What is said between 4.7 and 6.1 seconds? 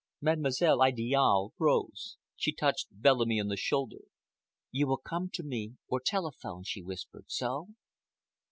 "You will come to me, or